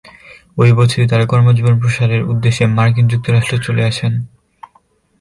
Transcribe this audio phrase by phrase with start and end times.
[0.57, 4.13] ঐ বছরই তারা কর্মজীবন প্রসারের উদ্দেশ্যে মার্কিন যুক্তরাষ্ট্রে চলে আসেন।